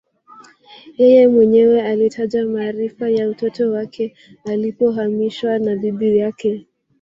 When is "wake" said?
3.71-4.15